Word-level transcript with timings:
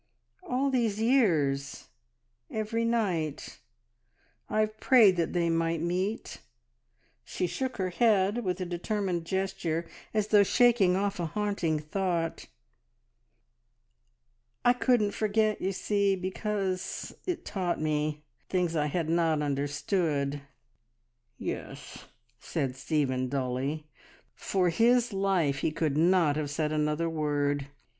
"All 0.41 0.71
these 0.71 0.99
years 0.99 1.89
every 2.49 2.83
night 2.83 3.59
I've 4.49 4.79
prayed 4.79 5.15
that 5.17 5.33
they 5.33 5.47
might 5.47 5.79
meet..." 5.79 6.39
She 7.23 7.45
shook 7.45 7.77
her 7.77 7.91
head 7.91 8.43
with 8.43 8.59
a 8.59 8.65
determined 8.65 9.25
gesture, 9.25 9.85
as 10.11 10.29
though 10.29 10.41
shaking 10.41 10.95
off 10.95 11.19
a 11.19 11.27
haunting 11.27 11.77
thought. 11.77 12.47
"I 14.65 14.73
couldn't 14.73 15.11
forget, 15.11 15.61
you 15.61 15.71
see, 15.71 16.15
because 16.15 17.13
it 17.27 17.45
taught 17.45 17.79
me... 17.79 18.23
things 18.49 18.75
I 18.75 18.87
had 18.87 19.07
not 19.07 19.43
understood!" 19.43 20.41
"Yes," 21.37 22.05
said 22.39 22.75
Stephen 22.75 23.29
dully. 23.29 23.85
For 24.33 24.69
his 24.71 25.13
life 25.13 25.59
he 25.59 25.69
could 25.69 25.95
not 25.95 26.37
have 26.37 26.49
said 26.49 26.71
another 26.71 27.07
word. 27.07 27.67